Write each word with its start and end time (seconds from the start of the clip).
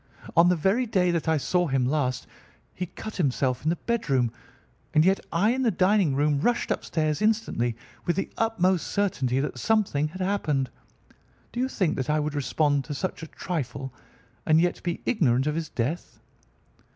On 0.35 0.49
the 0.49 0.55
very 0.55 0.87
day 0.87 1.11
that 1.11 1.27
I 1.27 1.37
saw 1.37 1.67
him 1.67 1.85
last 1.85 2.25
he 2.73 2.87
cut 2.87 3.17
himself 3.17 3.61
in 3.63 3.69
the 3.69 3.75
bedroom, 3.75 4.31
and 4.95 5.05
yet 5.05 5.19
I 5.31 5.51
in 5.51 5.61
the 5.61 5.69
dining 5.69 6.15
room 6.15 6.39
rushed 6.41 6.71
upstairs 6.71 7.21
instantly 7.21 7.75
with 8.07 8.15
the 8.15 8.31
utmost 8.35 8.87
certainty 8.87 9.39
that 9.41 9.59
something 9.59 10.07
had 10.07 10.21
happened. 10.21 10.71
Do 11.51 11.59
you 11.59 11.67
think 11.69 11.97
that 11.97 12.09
I 12.09 12.19
would 12.19 12.33
respond 12.33 12.83
to 12.85 12.95
such 12.95 13.21
a 13.21 13.27
trifle 13.27 13.93
and 14.43 14.59
yet 14.59 14.81
be 14.81 15.03
ignorant 15.05 15.45
of 15.45 15.53
his 15.53 15.69
death?" 15.69 16.19